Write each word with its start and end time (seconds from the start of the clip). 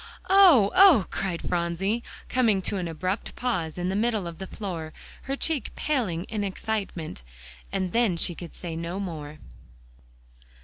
"Oh 0.31 0.71
oh!" 0.73 1.05
cried 1.11 1.47
Phronsie, 1.47 2.01
coming 2.27 2.63
to 2.63 2.77
an 2.77 2.87
abrupt 2.87 3.35
pause 3.35 3.77
in 3.77 3.89
the 3.89 3.95
middle 3.95 4.25
of 4.25 4.39
the 4.39 4.47
floor, 4.47 4.93
her 5.29 5.35
cheek 5.35 5.71
paling 5.75 6.23
in 6.23 6.43
excitement. 6.43 7.21
And 7.71 7.91
then 7.91 8.17
she 8.17 8.33
could 8.33 8.55
say 8.55 8.75
no 8.75 8.99
more. 8.99 9.37